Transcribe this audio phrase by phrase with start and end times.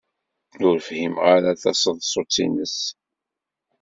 [0.67, 2.77] Ur fhimeɣ ara taseḍsut-nnes.